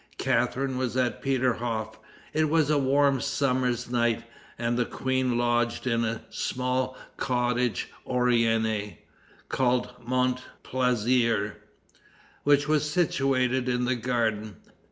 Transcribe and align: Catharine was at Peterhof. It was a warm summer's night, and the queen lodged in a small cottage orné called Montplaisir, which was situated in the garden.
Catharine 0.17 0.79
was 0.79 0.97
at 0.97 1.21
Peterhof. 1.21 1.99
It 2.33 2.49
was 2.49 2.71
a 2.71 2.79
warm 2.79 3.21
summer's 3.21 3.87
night, 3.87 4.23
and 4.57 4.75
the 4.75 4.83
queen 4.85 5.37
lodged 5.37 5.85
in 5.85 6.03
a 6.03 6.23
small 6.31 6.97
cottage 7.17 7.87
orné 8.07 8.95
called 9.47 9.93
Montplaisir, 10.03 11.57
which 12.43 12.67
was 12.67 12.89
situated 12.89 13.69
in 13.69 13.85
the 13.85 13.95
garden. 13.95 14.55